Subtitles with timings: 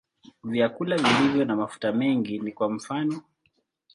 [0.43, 3.21] Vyakula vilivyo na mafuta mengi ni kwa mfano.